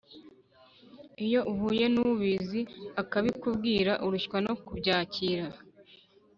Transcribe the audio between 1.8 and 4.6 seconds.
n’ubizi akabikubwira, urushywa no